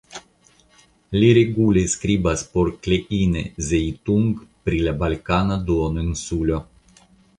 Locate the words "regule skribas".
1.37-2.43